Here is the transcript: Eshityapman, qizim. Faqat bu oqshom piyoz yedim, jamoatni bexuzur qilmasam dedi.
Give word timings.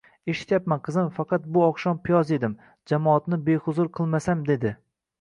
Eshityapman, 0.31 0.79
qizim. 0.87 1.11
Faqat 1.17 1.45
bu 1.57 1.63
oqshom 1.67 2.01
piyoz 2.09 2.33
yedim, 2.37 2.57
jamoatni 2.95 3.43
bexuzur 3.51 3.95
qilmasam 4.01 4.47
dedi. 4.53 4.79